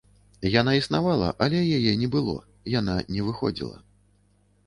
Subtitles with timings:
[0.59, 2.33] Яна існавала, але яе не было,
[2.79, 3.77] яна не выходзіла.